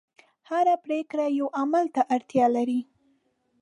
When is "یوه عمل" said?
1.39-1.85